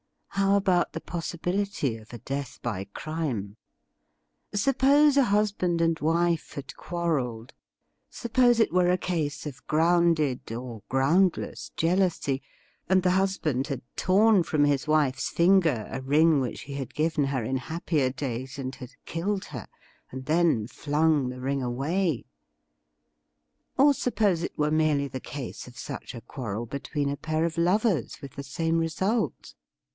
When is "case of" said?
8.97-9.65, 25.19-25.77